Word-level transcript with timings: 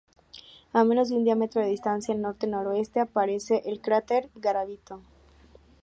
A 0.73 0.83
menos 0.83 1.09
de 1.09 1.15
un 1.15 1.23
diámetro 1.25 1.61
de 1.61 1.67
distancia 1.67 2.15
al 2.15 2.23
norte-noroeste 2.23 2.99
aparece 2.99 3.61
el 3.65 3.81
cráter 3.81 4.31
Garavito. 4.33 5.01